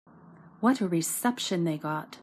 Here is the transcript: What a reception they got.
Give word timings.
What 0.61 0.81
a 0.81 0.87
reception 0.87 1.63
they 1.63 1.77
got. 1.77 2.17